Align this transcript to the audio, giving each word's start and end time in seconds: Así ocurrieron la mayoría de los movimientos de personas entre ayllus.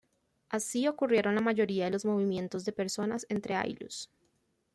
Así 0.49 0.87
ocurrieron 0.87 1.35
la 1.35 1.41
mayoría 1.41 1.85
de 1.85 1.91
los 1.91 2.05
movimientos 2.05 2.65
de 2.65 2.71
personas 2.71 3.27
entre 3.29 3.53
ayllus. 3.53 4.09